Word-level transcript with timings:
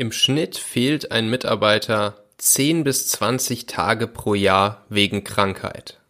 Im 0.00 0.12
Schnitt 0.12 0.56
fehlt 0.56 1.12
ein 1.12 1.28
Mitarbeiter 1.28 2.24
10 2.38 2.84
bis 2.84 3.08
20 3.08 3.66
Tage 3.66 4.06
pro 4.06 4.32
Jahr 4.32 4.86
wegen 4.88 5.24
Krankheit. 5.24 6.00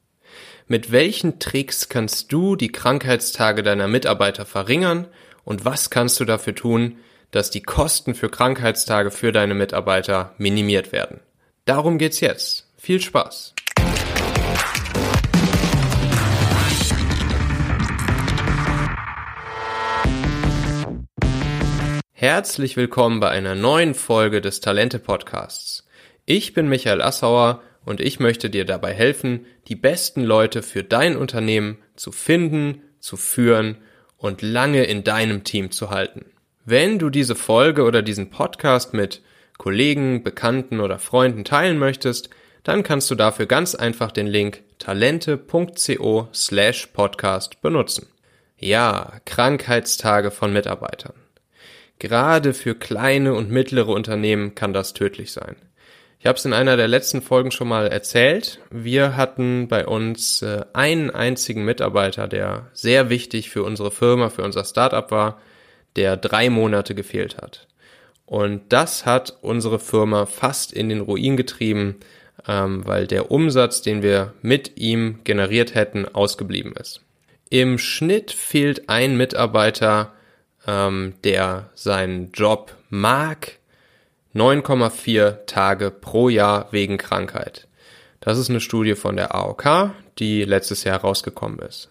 Mit 0.68 0.92
welchen 0.92 1.40
Tricks 1.40 1.88
kannst 1.88 2.30
du 2.30 2.54
die 2.54 2.70
Krankheitstage 2.70 3.64
deiner 3.64 3.88
Mitarbeiter 3.88 4.46
verringern 4.46 5.08
und 5.42 5.64
was 5.64 5.90
kannst 5.90 6.20
du 6.20 6.24
dafür 6.24 6.54
tun, 6.54 6.98
dass 7.32 7.50
die 7.50 7.62
Kosten 7.62 8.14
für 8.14 8.28
Krankheitstage 8.28 9.10
für 9.10 9.32
deine 9.32 9.54
Mitarbeiter 9.54 10.36
minimiert 10.38 10.92
werden? 10.92 11.18
Darum 11.64 11.98
geht's 11.98 12.20
jetzt. 12.20 12.68
Viel 12.78 13.00
Spaß! 13.00 13.54
Herzlich 22.20 22.76
willkommen 22.76 23.18
bei 23.18 23.30
einer 23.30 23.54
neuen 23.54 23.94
Folge 23.94 24.42
des 24.42 24.60
Talente 24.60 24.98
Podcasts. 24.98 25.88
Ich 26.26 26.52
bin 26.52 26.68
Michael 26.68 27.00
Assauer 27.00 27.62
und 27.86 27.98
ich 27.98 28.20
möchte 28.20 28.50
dir 28.50 28.66
dabei 28.66 28.92
helfen, 28.92 29.46
die 29.68 29.74
besten 29.74 30.22
Leute 30.22 30.62
für 30.62 30.84
dein 30.84 31.16
Unternehmen 31.16 31.78
zu 31.96 32.12
finden, 32.12 32.82
zu 32.98 33.16
führen 33.16 33.78
und 34.18 34.42
lange 34.42 34.84
in 34.84 35.02
deinem 35.02 35.44
Team 35.44 35.70
zu 35.70 35.88
halten. 35.88 36.26
Wenn 36.66 36.98
du 36.98 37.08
diese 37.08 37.34
Folge 37.34 37.84
oder 37.84 38.02
diesen 38.02 38.28
Podcast 38.28 38.92
mit 38.92 39.22
Kollegen, 39.56 40.22
Bekannten 40.22 40.80
oder 40.80 40.98
Freunden 40.98 41.44
teilen 41.44 41.78
möchtest, 41.78 42.28
dann 42.64 42.82
kannst 42.82 43.10
du 43.10 43.14
dafür 43.14 43.46
ganz 43.46 43.74
einfach 43.74 44.12
den 44.12 44.26
Link 44.26 44.62
talente.co 44.78 46.28
slash 46.34 46.88
podcast 46.88 47.62
benutzen. 47.62 48.08
Ja, 48.58 49.10
Krankheitstage 49.24 50.30
von 50.30 50.52
Mitarbeitern. 50.52 51.14
Gerade 52.00 52.54
für 52.54 52.74
kleine 52.74 53.34
und 53.34 53.50
mittlere 53.50 53.88
Unternehmen 53.90 54.54
kann 54.54 54.72
das 54.72 54.94
tödlich 54.94 55.32
sein. 55.32 55.54
Ich 56.18 56.26
habe 56.26 56.38
es 56.38 56.44
in 56.46 56.54
einer 56.54 56.78
der 56.78 56.88
letzten 56.88 57.20
Folgen 57.20 57.50
schon 57.50 57.68
mal 57.68 57.88
erzählt. 57.88 58.58
Wir 58.70 59.16
hatten 59.16 59.68
bei 59.68 59.86
uns 59.86 60.40
äh, 60.40 60.64
einen 60.72 61.10
einzigen 61.10 61.64
Mitarbeiter, 61.64 62.26
der 62.26 62.70
sehr 62.72 63.10
wichtig 63.10 63.50
für 63.50 63.64
unsere 63.64 63.90
Firma, 63.90 64.30
für 64.30 64.42
unser 64.42 64.64
Startup 64.64 65.10
war, 65.10 65.40
der 65.96 66.16
drei 66.16 66.48
Monate 66.48 66.94
gefehlt 66.94 67.36
hat. 67.36 67.68
Und 68.24 68.62
das 68.70 69.04
hat 69.04 69.36
unsere 69.42 69.78
Firma 69.78 70.24
fast 70.24 70.72
in 70.72 70.88
den 70.88 71.00
Ruin 71.00 71.36
getrieben, 71.36 71.96
ähm, 72.48 72.86
weil 72.86 73.06
der 73.08 73.30
Umsatz, 73.30 73.82
den 73.82 74.02
wir 74.02 74.32
mit 74.40 74.78
ihm 74.78 75.18
generiert 75.24 75.74
hätten, 75.74 76.06
ausgeblieben 76.06 76.72
ist. 76.80 77.02
Im 77.50 77.76
Schnitt 77.76 78.30
fehlt 78.30 78.88
ein 78.88 79.18
Mitarbeiter 79.18 80.14
ähm, 80.66 81.14
der 81.24 81.70
seinen 81.74 82.32
Job 82.32 82.76
mag, 82.88 83.58
9,4 84.34 85.46
Tage 85.46 85.90
pro 85.90 86.28
Jahr 86.28 86.68
wegen 86.72 86.98
Krankheit. 86.98 87.66
Das 88.20 88.38
ist 88.38 88.50
eine 88.50 88.60
Studie 88.60 88.94
von 88.94 89.16
der 89.16 89.34
AOK, 89.34 89.92
die 90.18 90.44
letztes 90.44 90.84
Jahr 90.84 91.00
rausgekommen 91.00 91.58
ist. 91.60 91.90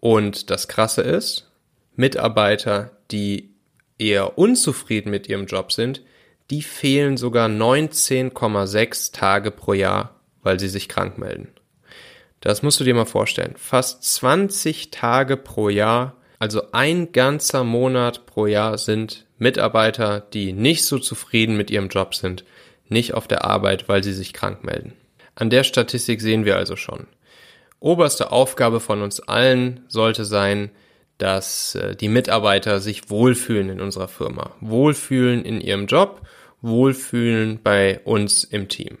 Und 0.00 0.50
das 0.50 0.68
Krasse 0.68 1.02
ist, 1.02 1.50
Mitarbeiter, 1.96 2.92
die 3.10 3.50
eher 3.98 4.38
unzufrieden 4.38 5.10
mit 5.10 5.28
ihrem 5.28 5.46
Job 5.46 5.72
sind, 5.72 6.02
die 6.50 6.62
fehlen 6.62 7.16
sogar 7.16 7.48
19,6 7.48 9.12
Tage 9.12 9.50
pro 9.50 9.72
Jahr, 9.72 10.14
weil 10.42 10.60
sie 10.60 10.68
sich 10.68 10.88
krank 10.88 11.18
melden. 11.18 11.48
Das 12.40 12.62
musst 12.62 12.78
du 12.78 12.84
dir 12.84 12.94
mal 12.94 13.06
vorstellen. 13.06 13.54
Fast 13.56 14.04
20 14.04 14.90
Tage 14.90 15.36
pro 15.36 15.68
Jahr 15.68 16.14
also 16.38 16.62
ein 16.72 17.12
ganzer 17.12 17.64
Monat 17.64 18.26
pro 18.26 18.46
Jahr 18.46 18.78
sind 18.78 19.26
Mitarbeiter, 19.38 20.20
die 20.20 20.52
nicht 20.52 20.84
so 20.84 20.98
zufrieden 20.98 21.56
mit 21.56 21.70
ihrem 21.70 21.88
Job 21.88 22.14
sind, 22.14 22.44
nicht 22.88 23.14
auf 23.14 23.26
der 23.28 23.44
Arbeit, 23.44 23.88
weil 23.88 24.04
sie 24.04 24.12
sich 24.12 24.32
krank 24.32 24.64
melden. 24.64 24.92
An 25.34 25.50
der 25.50 25.64
Statistik 25.64 26.20
sehen 26.20 26.44
wir 26.44 26.56
also 26.56 26.76
schon. 26.76 27.06
Oberste 27.80 28.32
Aufgabe 28.32 28.80
von 28.80 29.02
uns 29.02 29.20
allen 29.20 29.84
sollte 29.88 30.24
sein, 30.24 30.70
dass 31.18 31.74
äh, 31.74 31.94
die 31.94 32.08
Mitarbeiter 32.08 32.80
sich 32.80 33.10
wohlfühlen 33.10 33.70
in 33.70 33.80
unserer 33.80 34.08
Firma, 34.08 34.54
wohlfühlen 34.60 35.44
in 35.44 35.60
ihrem 35.60 35.86
Job, 35.86 36.22
wohlfühlen 36.62 37.60
bei 37.62 38.00
uns 38.00 38.44
im 38.44 38.68
Team. 38.68 38.98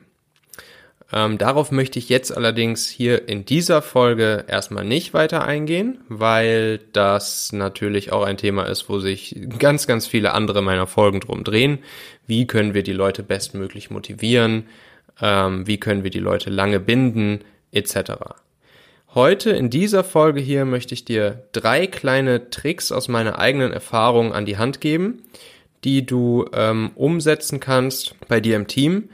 Ähm, 1.12 1.38
darauf 1.38 1.70
möchte 1.70 2.00
ich 2.00 2.08
jetzt 2.08 2.36
allerdings 2.36 2.88
hier 2.88 3.28
in 3.28 3.44
dieser 3.44 3.80
Folge 3.80 4.44
erstmal 4.48 4.84
nicht 4.84 5.14
weiter 5.14 5.44
eingehen, 5.44 5.98
weil 6.08 6.80
das 6.92 7.52
natürlich 7.52 8.10
auch 8.10 8.24
ein 8.24 8.36
Thema 8.36 8.64
ist, 8.64 8.88
wo 8.88 8.98
sich 8.98 9.36
ganz, 9.58 9.86
ganz 9.86 10.06
viele 10.06 10.32
andere 10.32 10.62
meiner 10.62 10.88
Folgen 10.88 11.20
drum 11.20 11.44
drehen. 11.44 11.78
Wie 12.26 12.46
können 12.46 12.74
wir 12.74 12.82
die 12.82 12.92
Leute 12.92 13.22
bestmöglich 13.22 13.88
motivieren? 13.90 14.66
Ähm, 15.20 15.66
wie 15.66 15.78
können 15.78 16.02
wir 16.02 16.10
die 16.10 16.18
Leute 16.18 16.50
lange 16.50 16.80
binden? 16.80 17.40
Etc. 17.70 18.12
Heute 19.14 19.50
in 19.50 19.70
dieser 19.70 20.02
Folge 20.02 20.40
hier 20.40 20.64
möchte 20.64 20.92
ich 20.92 21.04
dir 21.04 21.44
drei 21.52 21.86
kleine 21.86 22.50
Tricks 22.50 22.90
aus 22.90 23.06
meiner 23.06 23.38
eigenen 23.38 23.72
Erfahrung 23.72 24.32
an 24.32 24.44
die 24.44 24.58
Hand 24.58 24.80
geben, 24.80 25.22
die 25.84 26.04
du 26.04 26.46
ähm, 26.52 26.90
umsetzen 26.96 27.60
kannst 27.60 28.16
bei 28.28 28.40
dir 28.40 28.56
im 28.56 28.66
Team, 28.66 29.08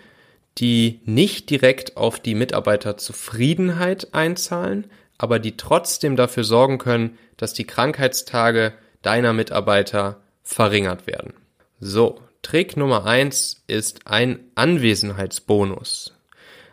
die 0.58 1.00
nicht 1.04 1.50
direkt 1.50 1.96
auf 1.96 2.20
die 2.20 2.34
Mitarbeiterzufriedenheit 2.34 4.12
einzahlen, 4.14 4.90
aber 5.18 5.38
die 5.38 5.56
trotzdem 5.56 6.16
dafür 6.16 6.44
sorgen 6.44 6.78
können, 6.78 7.18
dass 7.36 7.54
die 7.54 7.66
Krankheitstage 7.66 8.72
deiner 9.02 9.32
Mitarbeiter 9.32 10.20
verringert 10.42 11.06
werden. 11.06 11.34
So, 11.80 12.20
Trick 12.42 12.76
Nummer 12.76 13.06
eins 13.06 13.62
ist 13.66 14.06
ein 14.06 14.40
Anwesenheitsbonus. 14.54 16.12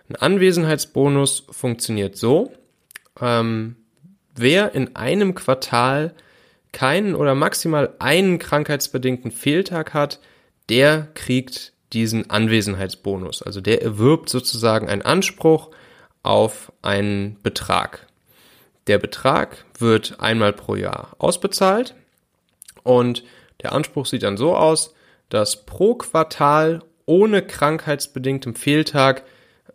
Ein 0.10 0.16
Anwesenheitsbonus 0.16 1.46
funktioniert 1.52 2.18
so, 2.18 2.52
ähm, 3.22 3.76
wer 4.36 4.74
in 4.74 4.96
einem 4.96 5.36
Quartal 5.36 6.16
keinen 6.72 7.16
oder 7.16 7.36
maximal 7.36 7.94
einen 8.00 8.40
krankheitsbedingten 8.40 9.32
Fehltag 9.32 9.94
hat, 9.94 10.20
der 10.70 11.08
kriegt 11.14 11.74
diesen 11.94 12.30
Anwesenheitsbonus. 12.30 13.42
Also 13.42 13.62
der 13.62 13.82
erwirbt 13.82 14.30
sozusagen 14.30 14.90
einen 14.90 15.02
Anspruch 15.02 15.70
auf 16.24 16.72
einen 16.82 17.42
Betrag. 17.42 18.08
Der 18.88 18.98
Betrag 18.98 19.66
wird 19.78 20.20
einmal 20.20 20.54
pro 20.54 20.76
Jahr 20.76 21.16
ausbezahlt 21.20 21.96
und 22.84 23.24
der 23.62 23.74
Anspruch 23.74 24.06
sieht 24.06 24.24
dann 24.24 24.38
so 24.38 24.56
aus, 24.56 24.94
dass 25.30 25.66
pro 25.66 25.96
Quartal 25.96 26.82
ohne 27.06 27.42
krankheitsbedingtem 27.42 28.56
Fehltag 28.56 29.24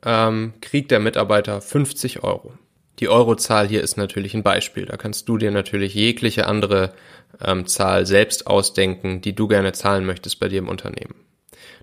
ähm, 0.04 0.54
kriegt 0.60 0.90
der 0.90 1.00
Mitarbeiter 1.00 1.60
50 1.60 2.22
Euro. 2.22 2.54
Die 3.00 3.08
Eurozahl 3.08 3.66
hier 3.66 3.82
ist 3.82 3.96
natürlich 3.96 4.34
ein 4.34 4.42
Beispiel. 4.42 4.86
Da 4.86 4.96
kannst 4.96 5.28
du 5.28 5.36
dir 5.36 5.50
natürlich 5.50 5.94
jegliche 5.94 6.46
andere 6.46 6.94
ähm, 7.40 7.66
Zahl 7.66 8.06
selbst 8.06 8.46
ausdenken, 8.46 9.20
die 9.20 9.34
du 9.34 9.48
gerne 9.48 9.72
zahlen 9.72 10.06
möchtest 10.06 10.38
bei 10.38 10.48
dir 10.48 10.58
im 10.58 10.68
Unternehmen. 10.68 11.23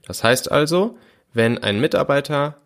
Das 0.05 0.23
heißt 0.23 0.51
also, 0.51 0.97
wenn 1.33 1.57
ein 1.57 1.79
Mitarbeiter 1.79 2.57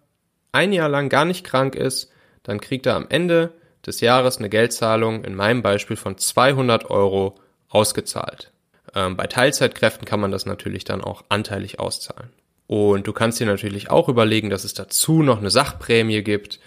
ein 0.51 0.73
Jahr 0.73 0.89
lang 0.89 1.09
gar 1.09 1.25
nicht 1.25 1.43
krank 1.43 1.75
ist, 1.75 2.11
dann 2.43 2.61
kriegt 2.61 2.85
er 2.85 2.95
am 2.95 3.07
Ende 3.09 3.51
des 3.85 4.01
Jahres 4.01 4.37
eine 4.37 4.49
Geldzahlung, 4.49 5.23
in 5.23 5.35
meinem 5.35 5.61
Beispiel 5.61 5.97
von 5.97 6.17
200 6.17 6.89
Euro 6.89 7.35
ausgezahlt. 7.69 8.51
Ähm, 8.93 9.15
bei 9.15 9.27
Teilzeitkräften 9.27 10.05
kann 10.05 10.19
man 10.19 10.31
das 10.31 10.45
natürlich 10.45 10.83
dann 10.83 11.01
auch 11.01 11.23
anteilig 11.29 11.79
auszahlen. 11.79 12.29
Und 12.67 13.05
du 13.05 13.13
kannst 13.13 13.39
dir 13.39 13.45
natürlich 13.45 13.91
auch 13.91 14.09
überlegen, 14.09 14.49
dass 14.49 14.63
es 14.63 14.73
dazu 14.73 15.21
noch 15.21 15.37
eine 15.37 15.51
Sachprämie 15.51 16.23
gibt. 16.23 16.59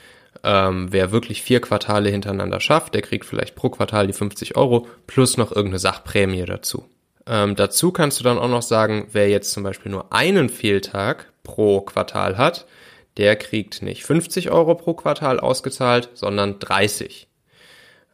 Ähm, 0.44 0.92
wer 0.92 1.10
wirklich 1.10 1.42
vier 1.42 1.60
Quartale 1.60 2.10
hintereinander 2.10 2.60
schafft, 2.60 2.94
der 2.94 3.02
kriegt 3.02 3.24
vielleicht 3.24 3.56
pro 3.56 3.70
Quartal 3.70 4.06
die 4.06 4.12
50 4.12 4.56
Euro 4.56 4.86
plus 5.06 5.36
noch 5.36 5.50
irgendeine 5.50 5.80
Sachprämie 5.80 6.44
dazu. 6.44 6.88
Ähm, 7.28 7.56
dazu 7.56 7.92
kannst 7.92 8.18
du 8.18 8.24
dann 8.24 8.38
auch 8.38 8.48
noch 8.48 8.62
sagen, 8.62 9.08
wer 9.12 9.28
jetzt 9.28 9.52
zum 9.52 9.62
Beispiel 9.62 9.92
nur 9.92 10.12
einen 10.12 10.48
Fehltag 10.48 11.30
pro 11.42 11.82
Quartal 11.82 12.38
hat, 12.38 12.66
der 13.18 13.36
kriegt 13.36 13.82
nicht 13.82 14.04
50 14.04 14.50
Euro 14.50 14.74
pro 14.74 14.94
Quartal 14.94 15.38
ausgezahlt, 15.38 16.08
sondern 16.14 16.58
30. 16.58 17.28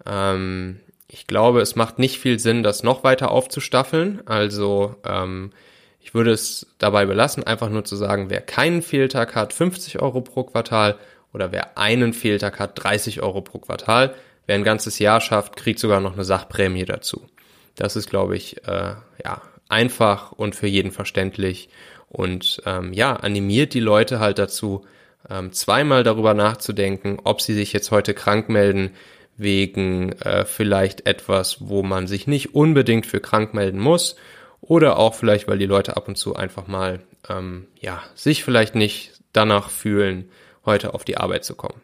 Ähm, 0.05 0.81
ich 1.07 1.29
glaube, 1.29 1.61
es 1.61 1.77
macht 1.77 2.01
nicht 2.01 2.19
viel 2.19 2.41
Sinn, 2.41 2.65
das 2.65 2.83
noch 2.83 3.05
weiter 3.05 3.31
aufzustaffeln. 3.31 4.27
Also 4.27 4.97
ähm, 5.05 5.53
ich 6.01 6.13
würde 6.13 6.33
es 6.33 6.75
dabei 6.79 7.07
belassen, 7.07 7.45
einfach 7.45 7.69
nur 7.69 7.85
zu 7.85 7.95
sagen, 7.95 8.31
wer 8.31 8.41
keinen 8.41 8.83
Fehltag 8.83 9.37
hat, 9.37 9.53
50 9.53 10.03
Euro 10.03 10.23
pro 10.23 10.43
Quartal 10.43 10.99
oder 11.33 11.53
wer 11.53 11.79
einen 11.79 12.15
Fehltag 12.15 12.59
hat, 12.59 12.83
30 12.83 13.23
Euro 13.23 13.43
pro 13.43 13.59
Quartal. 13.59 14.15
Wer 14.47 14.57
ein 14.57 14.65
ganzes 14.65 14.99
Jahr 14.99 15.21
schafft, 15.21 15.57
kriegt 15.57 15.79
sogar 15.79 16.01
noch 16.01 16.15
eine 16.15 16.25
Sachprämie 16.25 16.85
dazu. 16.85 17.27
Das 17.77 17.97
ist, 17.97 18.09
glaube 18.09 18.37
ich, 18.37 18.67
äh, 18.67 18.95
ja, 19.25 19.43
einfach 19.69 20.33
und 20.33 20.55
für 20.55 20.67
jeden 20.67 20.93
verständlich. 20.93 21.69
Und 22.09 22.63
ähm, 22.65 22.93
ja, 22.93 23.17
animiert 23.17 23.75
die 23.75 23.81
Leute 23.81 24.21
halt 24.21 24.39
dazu, 24.39 24.85
ähm, 25.29 25.53
zweimal 25.53 26.05
darüber 26.05 26.35
nachzudenken, 26.35 27.19
ob 27.25 27.41
sie 27.41 27.55
sich 27.55 27.73
jetzt 27.73 27.91
heute 27.91 28.15
krank 28.15 28.49
melden 28.49 28.91
wegen 29.37 30.13
äh, 30.21 30.45
vielleicht 30.45 31.07
etwas, 31.07 31.69
wo 31.69 31.83
man 31.83 32.07
sich 32.07 32.27
nicht 32.27 32.55
unbedingt 32.55 33.07
für 33.07 33.21
krank 33.21 33.55
melden 33.55 33.81
muss. 33.81 34.17
Oder 34.61 34.99
auch 34.99 35.15
vielleicht, 35.15 35.49
weil 35.49 35.59
die 35.59 35.67
Leute 35.67 35.97
ab 35.97 36.09
und 36.09 36.17
zu 36.17 36.37
einfach 36.37 36.67
mal 36.67 37.01
ähm, 37.29 37.67
ja 37.81 38.03
sich 38.15 38.45
vielleicht 38.45 38.75
nicht 38.75 39.13
danach 39.33 39.71
fühlen, 39.71 40.31
heute 40.65 40.95
auf 40.95 41.05
die 41.05 41.17
Arbeit 41.17 41.45
zu 41.45 41.55
kommen. 41.55 41.81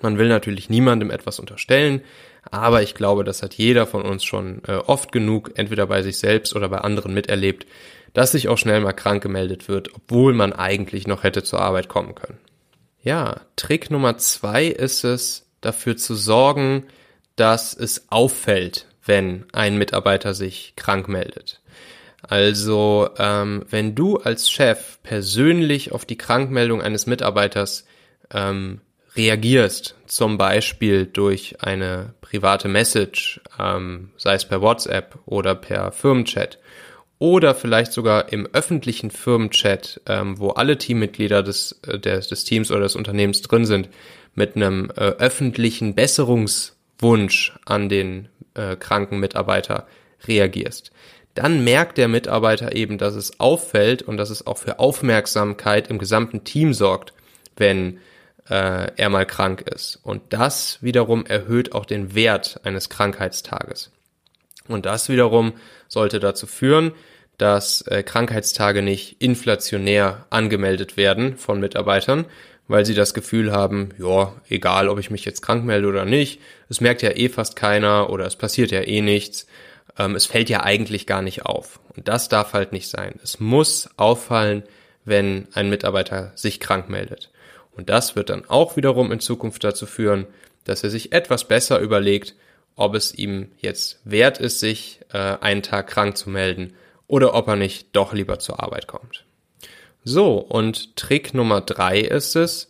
Man 0.00 0.18
will 0.18 0.28
natürlich 0.28 0.70
niemandem 0.70 1.10
etwas 1.10 1.40
unterstellen, 1.40 2.02
aber 2.50 2.82
ich 2.82 2.94
glaube, 2.94 3.24
das 3.24 3.42
hat 3.42 3.54
jeder 3.54 3.86
von 3.86 4.02
uns 4.02 4.24
schon 4.24 4.62
äh, 4.66 4.72
oft 4.76 5.12
genug, 5.12 5.52
entweder 5.54 5.86
bei 5.86 6.02
sich 6.02 6.18
selbst 6.18 6.54
oder 6.56 6.68
bei 6.68 6.78
anderen 6.78 7.14
miterlebt, 7.14 7.66
dass 8.14 8.32
sich 8.32 8.48
auch 8.48 8.58
schnell 8.58 8.80
mal 8.80 8.92
krank 8.92 9.22
gemeldet 9.22 9.68
wird, 9.68 9.94
obwohl 9.94 10.32
man 10.32 10.52
eigentlich 10.52 11.06
noch 11.06 11.24
hätte 11.24 11.42
zur 11.42 11.60
Arbeit 11.60 11.88
kommen 11.88 12.14
können. 12.14 12.38
Ja, 13.02 13.40
Trick 13.56 13.90
Nummer 13.90 14.18
zwei 14.18 14.66
ist 14.66 15.04
es, 15.04 15.46
dafür 15.60 15.96
zu 15.96 16.14
sorgen, 16.14 16.84
dass 17.36 17.74
es 17.74 18.10
auffällt, 18.10 18.86
wenn 19.04 19.46
ein 19.52 19.76
Mitarbeiter 19.76 20.34
sich 20.34 20.74
krank 20.76 21.08
meldet. 21.08 21.60
Also 22.22 23.10
ähm, 23.18 23.64
wenn 23.70 23.94
du 23.94 24.16
als 24.16 24.50
Chef 24.50 24.98
persönlich 25.02 25.92
auf 25.92 26.04
die 26.04 26.18
Krankmeldung 26.18 26.82
eines 26.82 27.06
Mitarbeiters 27.06 27.86
ähm, 28.32 28.80
reagierst, 29.18 29.96
zum 30.06 30.38
Beispiel 30.38 31.04
durch 31.04 31.56
eine 31.60 32.14
private 32.22 32.68
Message, 32.68 33.40
ähm, 33.58 34.10
sei 34.16 34.34
es 34.34 34.46
per 34.46 34.62
WhatsApp 34.62 35.18
oder 35.26 35.54
per 35.54 35.92
Firmenchat 35.92 36.58
oder 37.18 37.54
vielleicht 37.54 37.92
sogar 37.92 38.32
im 38.32 38.46
öffentlichen 38.52 39.10
Firmenchat, 39.10 40.00
ähm, 40.06 40.38
wo 40.38 40.50
alle 40.50 40.78
Teammitglieder 40.78 41.42
des, 41.42 41.80
äh, 41.86 41.98
des, 41.98 42.28
des 42.28 42.44
Teams 42.44 42.70
oder 42.70 42.82
des 42.82 42.96
Unternehmens 42.96 43.42
drin 43.42 43.64
sind, 43.64 43.88
mit 44.34 44.54
einem 44.54 44.90
äh, 44.96 45.00
öffentlichen 45.00 45.94
Besserungswunsch 45.96 47.58
an 47.66 47.88
den 47.88 48.28
äh, 48.54 48.76
kranken 48.76 49.18
Mitarbeiter 49.18 49.88
reagierst, 50.26 50.92
dann 51.34 51.64
merkt 51.64 51.98
der 51.98 52.08
Mitarbeiter 52.08 52.74
eben, 52.74 52.98
dass 52.98 53.14
es 53.14 53.38
auffällt 53.40 54.02
und 54.02 54.16
dass 54.16 54.30
es 54.30 54.46
auch 54.46 54.58
für 54.58 54.78
Aufmerksamkeit 54.78 55.88
im 55.90 55.98
gesamten 55.98 56.44
Team 56.44 56.72
sorgt, 56.72 57.12
wenn 57.56 57.98
äh, 58.50 58.90
er 58.96 59.08
mal 59.08 59.26
krank 59.26 59.62
ist. 59.62 59.98
Und 60.02 60.22
das 60.30 60.82
wiederum 60.82 61.26
erhöht 61.26 61.72
auch 61.72 61.84
den 61.84 62.14
Wert 62.14 62.60
eines 62.64 62.88
Krankheitstages. 62.88 63.90
Und 64.66 64.86
das 64.86 65.08
wiederum 65.08 65.54
sollte 65.88 66.20
dazu 66.20 66.46
führen, 66.46 66.92
dass 67.38 67.82
äh, 67.82 68.02
Krankheitstage 68.02 68.82
nicht 68.82 69.22
inflationär 69.22 70.26
angemeldet 70.30 70.96
werden 70.96 71.36
von 71.36 71.60
Mitarbeitern, 71.60 72.26
weil 72.66 72.84
sie 72.84 72.94
das 72.94 73.14
Gefühl 73.14 73.52
haben, 73.52 73.90
ja, 73.98 74.34
egal 74.48 74.88
ob 74.88 74.98
ich 74.98 75.10
mich 75.10 75.24
jetzt 75.24 75.40
krank 75.40 75.64
melde 75.64 75.88
oder 75.88 76.04
nicht, 76.04 76.40
es 76.68 76.80
merkt 76.80 77.00
ja 77.02 77.10
eh 77.10 77.28
fast 77.28 77.56
keiner 77.56 78.10
oder 78.10 78.26
es 78.26 78.36
passiert 78.36 78.70
ja 78.70 78.82
eh 78.82 79.00
nichts, 79.00 79.46
ähm, 79.98 80.14
es 80.14 80.26
fällt 80.26 80.50
ja 80.50 80.64
eigentlich 80.64 81.06
gar 81.06 81.22
nicht 81.22 81.46
auf. 81.46 81.80
Und 81.96 82.08
das 82.08 82.28
darf 82.28 82.52
halt 82.52 82.72
nicht 82.72 82.88
sein. 82.88 83.18
Es 83.22 83.40
muss 83.40 83.88
auffallen, 83.96 84.64
wenn 85.04 85.48
ein 85.54 85.70
Mitarbeiter 85.70 86.32
sich 86.34 86.60
krank 86.60 86.90
meldet. 86.90 87.30
Und 87.78 87.88
das 87.88 88.16
wird 88.16 88.28
dann 88.28 88.44
auch 88.44 88.76
wiederum 88.76 89.12
in 89.12 89.20
Zukunft 89.20 89.62
dazu 89.62 89.86
führen, 89.86 90.26
dass 90.64 90.82
er 90.82 90.90
sich 90.90 91.12
etwas 91.12 91.46
besser 91.46 91.78
überlegt, 91.78 92.34
ob 92.74 92.96
es 92.96 93.14
ihm 93.14 93.52
jetzt 93.60 94.00
wert 94.04 94.38
ist, 94.38 94.58
sich 94.58 95.00
äh, 95.12 95.36
einen 95.40 95.62
Tag 95.62 95.86
krank 95.86 96.16
zu 96.16 96.28
melden 96.28 96.74
oder 97.06 97.34
ob 97.34 97.46
er 97.46 97.54
nicht 97.54 97.94
doch 97.94 98.12
lieber 98.12 98.40
zur 98.40 98.60
Arbeit 98.60 98.88
kommt. 98.88 99.24
So, 100.02 100.38
und 100.38 100.96
Trick 100.96 101.34
Nummer 101.34 101.60
drei 101.60 102.00
ist 102.00 102.34
es, 102.34 102.68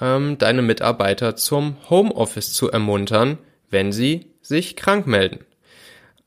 ähm, 0.00 0.36
deine 0.36 0.60
Mitarbeiter 0.60 1.34
zum 1.34 1.76
Homeoffice 1.88 2.52
zu 2.52 2.70
ermuntern, 2.70 3.38
wenn 3.70 3.90
sie 3.90 4.26
sich 4.42 4.76
krank 4.76 5.06
melden. 5.06 5.46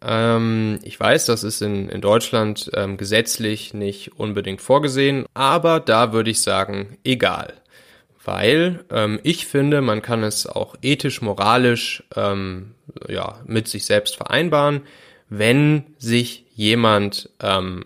Ähm, 0.01 0.79
ich 0.83 0.99
weiß, 0.99 1.27
das 1.27 1.43
ist 1.43 1.61
in, 1.61 1.89
in 1.89 2.01
Deutschland 2.01 2.71
ähm, 2.73 2.97
gesetzlich 2.97 3.75
nicht 3.75 4.19
unbedingt 4.19 4.61
vorgesehen, 4.61 5.27
aber 5.35 5.79
da 5.79 6.11
würde 6.11 6.31
ich 6.31 6.41
sagen, 6.41 6.97
egal 7.03 7.53
weil 8.25 8.83
ähm, 8.91 9.19
ich 9.23 9.45
finde, 9.45 9.81
man 9.81 10.01
kann 10.01 10.23
es 10.23 10.47
auch 10.47 10.75
ethisch, 10.81 11.21
moralisch 11.21 12.03
ähm, 12.15 12.75
ja, 13.07 13.39
mit 13.45 13.67
sich 13.67 13.85
selbst 13.85 14.15
vereinbaren, 14.17 14.81
wenn 15.29 15.83
sich 15.97 16.45
jemand, 16.53 17.29
ähm, 17.39 17.85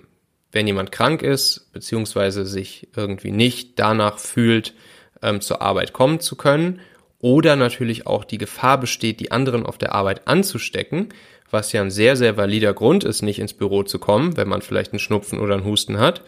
wenn 0.51 0.65
jemand 0.65 0.91
krank 0.91 1.21
ist, 1.21 1.71
beziehungsweise 1.73 2.45
sich 2.45 2.87
irgendwie 2.95 3.31
nicht 3.31 3.77
danach 3.77 4.17
fühlt, 4.17 4.73
ähm, 5.21 5.41
zur 5.41 5.61
Arbeit 5.61 5.93
kommen 5.93 6.19
zu 6.19 6.35
können, 6.35 6.79
oder 7.21 7.57
natürlich 7.57 8.07
auch 8.07 8.23
die 8.23 8.37
Gefahr 8.37 8.79
besteht, 8.79 9.19
die 9.19 9.31
anderen 9.31 9.65
auf 9.65 9.77
der 9.77 9.93
Arbeit 9.93 10.27
anzustecken, 10.27 11.09
was 11.51 11.73
ja 11.73 11.81
ein 11.81 11.91
sehr, 11.91 12.15
sehr 12.15 12.37
valider 12.37 12.73
Grund 12.73 13.03
ist, 13.03 13.21
nicht 13.21 13.39
ins 13.39 13.53
Büro 13.53 13.83
zu 13.83 13.99
kommen, 13.99 14.37
wenn 14.37 14.47
man 14.47 14.61
vielleicht 14.61 14.93
einen 14.93 14.99
Schnupfen 14.99 15.39
oder 15.39 15.55
einen 15.55 15.65
Husten 15.65 15.99
hat, 15.99 16.21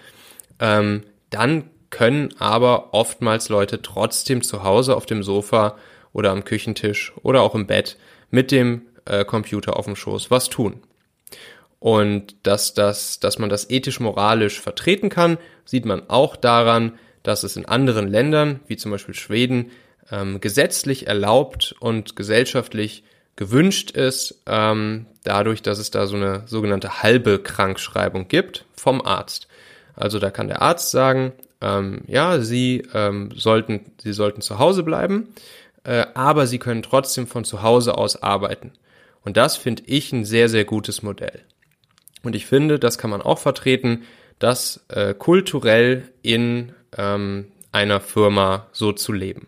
ähm, 0.59 1.03
dann 1.29 1.69
können 1.91 2.33
aber 2.39 2.93
oftmals 2.93 3.49
Leute 3.49 3.81
trotzdem 3.81 4.41
zu 4.41 4.63
Hause 4.63 4.95
auf 4.95 5.05
dem 5.05 5.21
Sofa 5.21 5.77
oder 6.13 6.31
am 6.31 6.43
Küchentisch 6.43 7.13
oder 7.21 7.41
auch 7.43 7.53
im 7.53 7.67
Bett 7.67 7.97
mit 8.31 8.49
dem 8.51 8.83
äh, 9.05 9.23
Computer 9.25 9.77
auf 9.77 9.85
dem 9.85 9.95
Schoß 9.95 10.31
was 10.31 10.49
tun. 10.49 10.81
Und 11.79 12.35
dass, 12.43 12.73
das, 12.73 13.19
dass 13.19 13.39
man 13.39 13.49
das 13.49 13.69
ethisch-moralisch 13.69 14.59
vertreten 14.59 15.09
kann, 15.09 15.37
sieht 15.65 15.85
man 15.85 16.09
auch 16.09 16.35
daran, 16.35 16.97
dass 17.23 17.43
es 17.43 17.55
in 17.55 17.65
anderen 17.65 18.07
Ländern, 18.07 18.59
wie 18.67 18.77
zum 18.77 18.91
Beispiel 18.91 19.15
Schweden, 19.15 19.71
ähm, 20.11 20.39
gesetzlich 20.41 21.07
erlaubt 21.07 21.75
und 21.79 22.15
gesellschaftlich 22.15 23.03
gewünscht 23.35 23.91
ist, 23.91 24.43
ähm, 24.45 25.07
dadurch, 25.23 25.61
dass 25.61 25.79
es 25.79 25.89
da 25.91 26.05
so 26.05 26.15
eine 26.15 26.43
sogenannte 26.45 27.01
halbe 27.01 27.39
Krankschreibung 27.39 28.27
gibt 28.27 28.65
vom 28.75 29.01
Arzt. 29.01 29.47
Also 29.95 30.19
da 30.19 30.29
kann 30.29 30.47
der 30.47 30.61
Arzt 30.61 30.91
sagen, 30.91 31.33
ähm, 31.61 32.01
ja, 32.07 32.39
sie 32.41 32.83
ähm, 32.93 33.29
sollten, 33.35 33.91
sie 34.01 34.13
sollten 34.13 34.41
zu 34.41 34.59
Hause 34.59 34.83
bleiben, 34.83 35.29
äh, 35.83 36.05
aber 36.13 36.47
sie 36.47 36.59
können 36.59 36.83
trotzdem 36.83 37.27
von 37.27 37.43
zu 37.43 37.61
Hause 37.61 37.97
aus 37.97 38.21
arbeiten. 38.21 38.71
Und 39.23 39.37
das 39.37 39.55
finde 39.55 39.83
ich 39.85 40.11
ein 40.11 40.25
sehr, 40.25 40.49
sehr 40.49 40.65
gutes 40.65 41.03
Modell. 41.03 41.41
Und 42.23 42.35
ich 42.35 42.45
finde, 42.45 42.79
das 42.79 42.97
kann 42.97 43.09
man 43.09 43.21
auch 43.21 43.39
vertreten, 43.39 44.03
das 44.39 44.83
äh, 44.89 45.13
kulturell 45.13 46.09
in 46.23 46.73
ähm, 46.97 47.47
einer 47.71 47.99
Firma 47.99 48.67
so 48.71 48.91
zu 48.91 49.13
leben. 49.13 49.47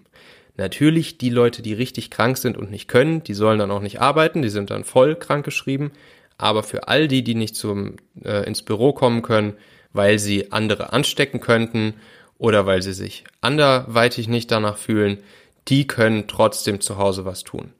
Natürlich 0.55 1.17
die 1.17 1.31
Leute, 1.31 1.63
die 1.63 1.73
richtig 1.73 2.11
krank 2.11 2.37
sind 2.37 2.57
und 2.57 2.69
nicht 2.69 2.87
können, 2.87 3.23
die 3.23 3.33
sollen 3.33 3.57
dann 3.57 3.71
auch 3.71 3.81
nicht 3.81 4.01
arbeiten, 4.01 4.43
die 4.43 4.49
sind 4.49 4.69
dann 4.69 4.83
voll 4.83 5.15
krankgeschrieben. 5.15 5.91
Aber 6.37 6.61
für 6.61 6.87
all 6.87 7.07
die, 7.07 7.23
die 7.23 7.35
nicht 7.35 7.55
zum, 7.55 7.95
äh, 8.23 8.45
ins 8.45 8.61
Büro 8.61 8.93
kommen 8.93 9.23
können, 9.23 9.53
weil 9.93 10.19
sie 10.19 10.51
andere 10.51 10.91
anstecken 10.91 11.39
könnten 11.39 11.93
oder 12.37 12.65
weil 12.65 12.81
sie 12.81 12.93
sich 12.93 13.23
anderweitig 13.41 14.27
nicht 14.27 14.51
danach 14.51 14.77
fühlen, 14.77 15.19
die 15.67 15.87
können 15.87 16.27
trotzdem 16.27 16.81
zu 16.81 16.97
Hause 16.97 17.25
was 17.25 17.43
tun. 17.43 17.71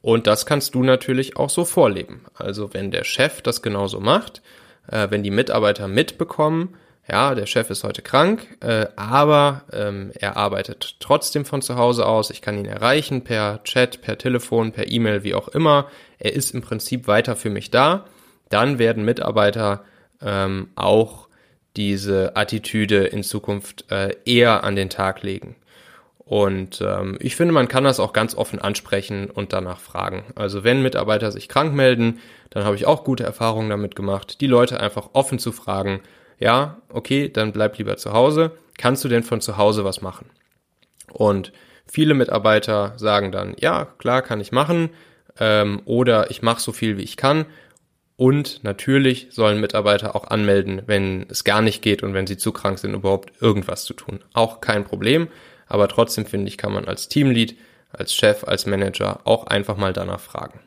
Und 0.00 0.26
das 0.26 0.46
kannst 0.46 0.74
du 0.74 0.82
natürlich 0.82 1.36
auch 1.36 1.50
so 1.50 1.64
vorleben. 1.64 2.24
Also 2.34 2.72
wenn 2.72 2.90
der 2.90 3.04
Chef 3.04 3.42
das 3.42 3.60
genauso 3.60 4.00
macht, 4.00 4.40
äh, 4.88 5.08
wenn 5.10 5.22
die 5.22 5.30
Mitarbeiter 5.30 5.88
mitbekommen, 5.88 6.76
ja, 7.08 7.34
der 7.34 7.46
Chef 7.46 7.70
ist 7.70 7.84
heute 7.84 8.02
krank, 8.02 8.46
äh, 8.60 8.86
aber 8.96 9.62
ähm, 9.72 10.10
er 10.14 10.36
arbeitet 10.36 10.96
trotzdem 10.98 11.44
von 11.44 11.62
zu 11.62 11.76
Hause 11.76 12.06
aus. 12.06 12.30
Ich 12.30 12.42
kann 12.42 12.58
ihn 12.58 12.66
erreichen 12.66 13.22
per 13.22 13.62
Chat, 13.62 14.02
per 14.02 14.18
Telefon, 14.18 14.72
per 14.72 14.90
E-Mail, 14.90 15.22
wie 15.22 15.34
auch 15.34 15.48
immer. 15.48 15.88
Er 16.18 16.32
ist 16.32 16.52
im 16.52 16.62
Prinzip 16.62 17.06
weiter 17.06 17.36
für 17.36 17.50
mich 17.50 17.70
da. 17.70 18.06
Dann 18.48 18.78
werden 18.78 19.04
Mitarbeiter 19.04 19.84
ähm, 20.20 20.70
auch 20.74 21.25
diese 21.76 22.36
Attitüde 22.36 23.04
in 23.04 23.22
Zukunft 23.22 23.90
äh, 23.90 24.16
eher 24.24 24.64
an 24.64 24.76
den 24.76 24.90
Tag 24.90 25.22
legen. 25.22 25.56
Und 26.26 26.82
ähm, 26.84 27.16
ich 27.20 27.36
finde, 27.36 27.54
man 27.54 27.68
kann 27.68 27.84
das 27.84 28.00
auch 28.00 28.12
ganz 28.12 28.34
offen 28.34 28.58
ansprechen 28.58 29.30
und 29.30 29.52
danach 29.52 29.78
fragen. 29.78 30.24
Also 30.34 30.64
wenn 30.64 30.82
Mitarbeiter 30.82 31.30
sich 31.30 31.48
krank 31.48 31.72
melden, 31.72 32.18
dann 32.50 32.64
habe 32.64 32.74
ich 32.74 32.86
auch 32.86 33.04
gute 33.04 33.22
Erfahrungen 33.22 33.70
damit 33.70 33.94
gemacht, 33.94 34.40
die 34.40 34.48
Leute 34.48 34.80
einfach 34.80 35.10
offen 35.12 35.38
zu 35.38 35.52
fragen, 35.52 36.00
ja, 36.38 36.78
okay, 36.88 37.28
dann 37.28 37.52
bleib 37.52 37.78
lieber 37.78 37.96
zu 37.96 38.12
Hause. 38.12 38.50
Kannst 38.76 39.04
du 39.04 39.08
denn 39.08 39.22
von 39.22 39.40
zu 39.40 39.56
Hause 39.56 39.84
was 39.84 40.02
machen? 40.02 40.26
Und 41.12 41.52
viele 41.86 42.14
Mitarbeiter 42.14 42.94
sagen 42.96 43.30
dann, 43.30 43.54
ja, 43.60 43.84
klar, 43.84 44.20
kann 44.22 44.40
ich 44.40 44.50
machen. 44.50 44.90
Ähm, 45.38 45.80
oder 45.84 46.30
ich 46.30 46.42
mache 46.42 46.60
so 46.60 46.72
viel, 46.72 46.96
wie 46.96 47.02
ich 47.02 47.16
kann. 47.16 47.46
Und 48.16 48.64
natürlich 48.64 49.28
sollen 49.30 49.60
Mitarbeiter 49.60 50.16
auch 50.16 50.24
anmelden, 50.24 50.82
wenn 50.86 51.26
es 51.28 51.44
gar 51.44 51.60
nicht 51.60 51.82
geht 51.82 52.02
und 52.02 52.14
wenn 52.14 52.26
sie 52.26 52.38
zu 52.38 52.50
krank 52.50 52.78
sind, 52.78 52.94
überhaupt 52.94 53.42
irgendwas 53.42 53.84
zu 53.84 53.92
tun. 53.92 54.20
Auch 54.32 54.60
kein 54.60 54.84
Problem, 54.84 55.28
aber 55.66 55.88
trotzdem 55.88 56.24
finde 56.24 56.48
ich, 56.48 56.56
kann 56.56 56.72
man 56.72 56.86
als 56.86 57.08
Teamlead, 57.08 57.56
als 57.92 58.14
Chef, 58.14 58.44
als 58.44 58.66
Manager 58.66 59.20
auch 59.24 59.46
einfach 59.46 59.76
mal 59.76 59.92
danach 59.92 60.20
fragen. 60.20 60.60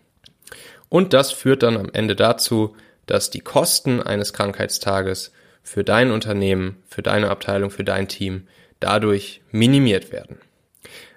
Und 0.89 1.13
das 1.13 1.31
führt 1.31 1.63
dann 1.63 1.77
am 1.77 1.89
Ende 1.91 2.15
dazu, 2.15 2.75
dass 3.05 3.31
die 3.31 3.41
Kosten 3.41 4.01
eines 4.01 4.33
Krankheitstages 4.33 5.31
für 5.63 5.83
dein 5.83 6.11
Unternehmen, 6.11 6.77
für 6.87 7.01
deine 7.01 7.29
Abteilung, 7.29 7.71
für 7.71 7.83
dein 7.83 8.07
Team 8.07 8.47
dadurch 8.79 9.41
minimiert 9.51 10.11
werden. 10.11 10.37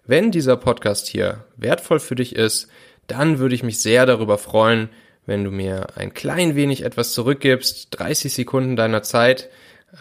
Wenn 0.04 0.30
dieser 0.30 0.56
Podcast 0.56 1.06
hier 1.06 1.44
wertvoll 1.56 2.00
für 2.00 2.14
dich 2.14 2.34
ist, 2.34 2.68
dann 3.06 3.38
würde 3.38 3.54
ich 3.54 3.62
mich 3.62 3.80
sehr 3.80 4.04
darüber 4.06 4.36
freuen, 4.36 4.88
wenn 5.26 5.44
du 5.44 5.50
mir 5.50 5.96
ein 5.96 6.14
klein 6.14 6.56
wenig 6.56 6.84
etwas 6.84 7.12
zurückgibst, 7.12 7.88
30 7.90 8.32
Sekunden 8.32 8.76
deiner 8.76 9.02
Zeit, 9.02 9.48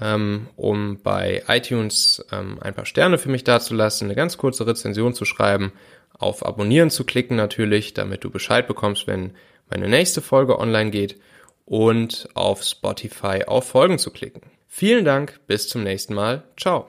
ähm, 0.02 0.48
um 0.56 1.00
bei 1.02 1.44
iTunes 1.48 2.26
ähm, 2.32 2.58
ein 2.62 2.74
paar 2.74 2.86
Sterne 2.86 3.18
für 3.18 3.30
mich 3.30 3.44
dazulassen, 3.44 4.08
eine 4.08 4.16
ganz 4.16 4.38
kurze 4.38 4.66
Rezension 4.66 5.14
zu 5.14 5.26
schreiben, 5.26 5.74
auf 6.18 6.46
Abonnieren 6.46 6.90
zu 6.90 7.04
klicken 7.04 7.36
natürlich, 7.36 7.94
damit 7.94 8.24
du 8.24 8.30
Bescheid 8.30 8.68
bekommst, 8.68 9.08
wenn 9.08 9.32
meine 9.70 9.90
nächste 9.90 10.22
Folge 10.22 10.60
online 10.60 10.92
geht 10.92 11.20
und 11.66 12.30
auf 12.34 12.64
Spotify 12.64 13.44
auf 13.46 13.68
Folgen 13.68 13.98
zu 13.98 14.12
klicken. 14.12 14.42
Vielen 14.68 15.04
Dank, 15.04 15.40
bis 15.48 15.68
zum 15.68 15.84
nächsten 15.84 16.14
Mal. 16.14 16.44
Ciao. 16.58 16.88